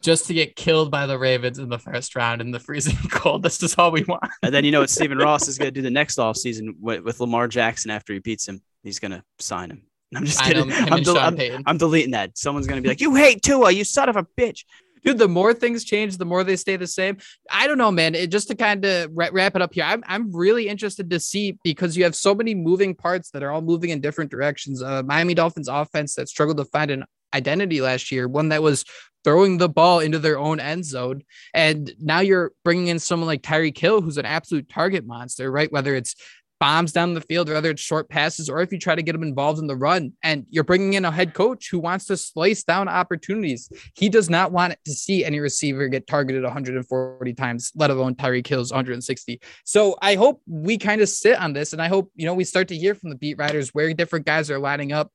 [0.00, 3.42] just to get killed by the Ravens in the first round in the freezing cold.
[3.42, 4.22] This is all we want.
[4.42, 7.02] and then you know what Stephen Ross is going to do the next offseason with,
[7.02, 8.62] with Lamar Jackson after he beats him.
[8.82, 9.82] He's going to sign him.
[10.14, 10.70] I'm just kidding.
[10.70, 12.38] Him, I'm, del- I'm, I'm, deleting that.
[12.38, 14.64] Someone's going to be like, you hate Tua, you son of a bitch.
[15.04, 17.18] Dude, the more things change, the more they stay the same.
[17.50, 18.14] I don't know, man.
[18.14, 21.58] It, just to kind of wrap it up here, I'm, I'm really interested to see
[21.62, 24.82] because you have so many moving parts that are all moving in different directions.
[24.82, 28.84] Uh, Miami Dolphins offense that struggled to find an identity last year, one that was
[29.26, 31.20] throwing the ball into their own end zone.
[31.52, 35.70] And now you're bringing in someone like Tyreek Hill, who's an absolute target monster, right?
[35.72, 36.14] Whether it's
[36.58, 39.14] bombs down the field or whether it's short passes or if you try to get
[39.14, 42.16] him involved in the run and you're bringing in a head coach who wants to
[42.16, 47.72] slice down opportunities he does not want to see any receiver get targeted 140 times
[47.74, 51.82] let alone Tyreek Hill's 160 so I hope we kind of sit on this and
[51.82, 54.50] I hope you know we start to hear from the beat writers where different guys
[54.50, 55.12] are lining up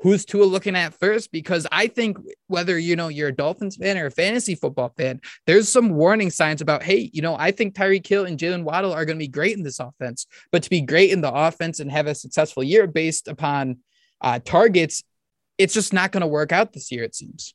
[0.00, 1.32] who's Tua looking at first?
[1.32, 5.20] Because I think whether you know you're a Dolphins fan or a fantasy football fan,
[5.46, 8.92] there's some warning signs about, hey, you know, I think Tyreek Hill and Jaylen Waddle
[8.92, 11.80] are going to be great in this offense, but to be great in the offense
[11.80, 13.78] and have a successful year based upon
[14.20, 15.02] uh, targets,
[15.58, 17.02] it's just not going to work out this year.
[17.02, 17.52] It seems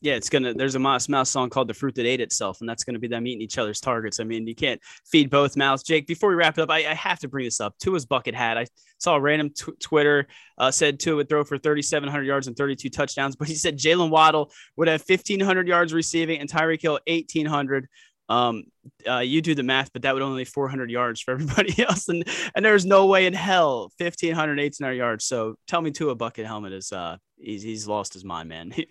[0.00, 0.52] yeah, it's gonna.
[0.52, 3.08] There's a Modest Mouse song called "The Fruit That Ate Itself," and that's gonna be
[3.08, 4.20] them eating each other's targets.
[4.20, 5.82] I mean, you can't feed both mouths.
[5.82, 7.74] Jake, before we wrap it up, I, I have to bring this up.
[7.78, 8.58] Tua's bucket hat.
[8.58, 8.66] I
[8.98, 10.26] saw a random t- Twitter
[10.58, 14.10] uh, said Tua would throw for 3,700 yards and 32 touchdowns, but he said Jaylen
[14.10, 17.88] Waddle would have 1,500 yards receiving and Tyreek Hill 1,800.
[18.28, 18.64] Um,
[19.08, 22.24] uh, you do the math, but that would only 400 yards for everybody else, and
[22.54, 25.24] and there's no way in hell 1,500, 1,800 yards.
[25.24, 28.74] So tell me, Tua bucket helmet is uh he's he's lost his mind, man.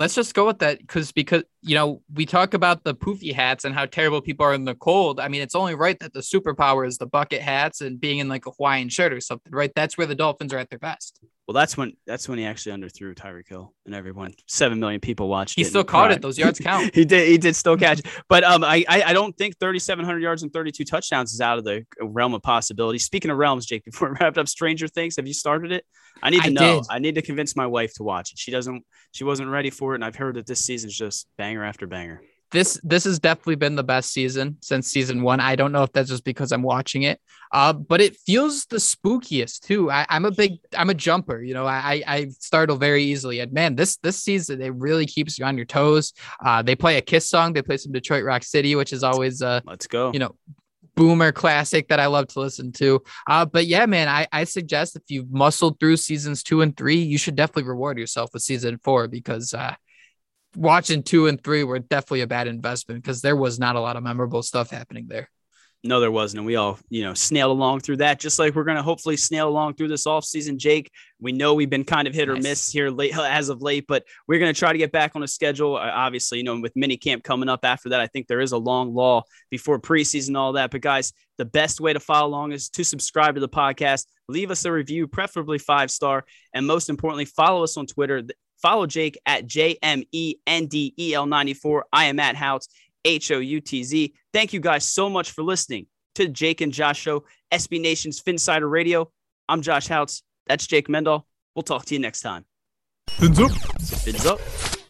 [0.00, 3.64] let's just go with that because because you know we talk about the poofy hats
[3.64, 5.20] and how terrible people are in the cold.
[5.20, 8.28] I mean, it's only right that the superpower is the bucket hats and being in
[8.28, 9.70] like a Hawaiian shirt or something, right?
[9.76, 11.20] That's where the Dolphins are at their best.
[11.46, 14.32] Well, that's when that's when he actually underthrew Tyreek Hill and everyone.
[14.46, 15.56] Seven million people watched.
[15.56, 16.22] He still caught it.
[16.22, 16.94] Those yards count.
[16.94, 17.28] he did.
[17.28, 17.98] He did still catch.
[17.98, 18.06] It.
[18.28, 21.84] But um, I I don't think 3,700 yards and 32 touchdowns is out of the
[22.00, 22.98] realm of possibility.
[22.98, 25.16] Speaking of realms, Jake, before we wrap up, Stranger Things.
[25.16, 25.84] Have you started it?
[26.22, 26.80] I need to I know.
[26.80, 26.86] Did.
[26.90, 28.38] I need to convince my wife to watch it.
[28.38, 28.84] She doesn't.
[29.12, 32.22] She wasn't ready for it, and I've heard that this season's just banger after banger
[32.50, 35.40] this this has definitely been the best season since season one.
[35.40, 37.20] I don't know if that's just because I'm watching it,
[37.52, 39.90] uh, but it feels the spookiest too.
[39.90, 41.66] I, am a big I'm a jumper, you know.
[41.66, 45.56] I I startle very easily, and man, this this season it really keeps you on
[45.56, 46.12] your toes.
[46.44, 47.52] Uh, they play a Kiss song.
[47.52, 50.10] They play some Detroit Rock City, which is always uh let's go.
[50.12, 50.34] You know,
[51.00, 53.02] boomer classic that I love to listen to.
[53.26, 56.98] Uh, but yeah, man, I, I suggest if you've muscled through seasons two and three,
[56.98, 59.76] you should definitely reward yourself with season four because uh,
[60.54, 63.96] watching two and three were definitely a bad investment because there was not a lot
[63.96, 65.30] of memorable stuff happening there.
[65.82, 66.40] No, there wasn't.
[66.40, 69.16] And we all, you know, snailed along through that, just like we're going to hopefully
[69.16, 70.58] snail along through this offseason.
[70.58, 70.90] Jake,
[71.20, 72.36] we know we've been kind of hit nice.
[72.36, 75.16] or miss here late as of late, but we're going to try to get back
[75.16, 75.76] on a schedule.
[75.76, 78.58] Obviously, you know, with mini camp coming up after that, I think there is a
[78.58, 80.70] long law before preseason, all that.
[80.70, 84.50] But guys, the best way to follow along is to subscribe to the podcast, leave
[84.50, 88.22] us a review, preferably five star, and most importantly, follow us on Twitter.
[88.60, 91.82] Follow Jake at JMENDEL94.
[91.90, 92.68] I am at Houtz,
[93.04, 94.14] H O U T Z.
[94.32, 98.70] Thank you guys so much for listening to Jake and Josh Show, SB Nation's Phinsider
[98.70, 99.10] Radio.
[99.48, 100.22] I'm Josh Houtz.
[100.46, 101.26] That's Jake Mendel.
[101.54, 102.44] We'll talk to you next time.
[103.08, 103.50] Fins up.
[103.50, 104.38] Fins up.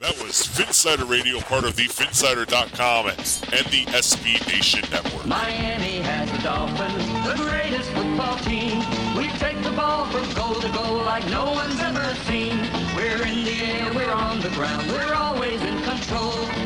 [0.01, 5.27] That was Phinsider Radio, part of the Phinsider.com and the SB Nation Network.
[5.27, 8.79] Miami has the Dolphins, the greatest football team.
[9.14, 12.59] We take the ball from goal to goal like no one's ever seen.
[12.96, 16.60] We're in the air, we're on the ground, we're always in control.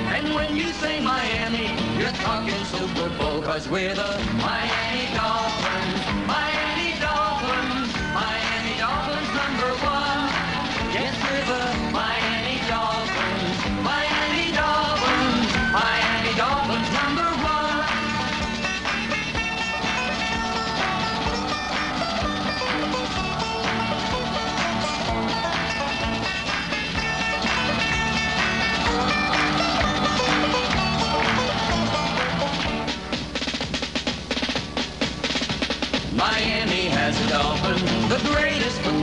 [0.55, 1.67] You say Miami,
[1.99, 5.94] you're talking Super Bowl, cause we're the Miami Dolphins.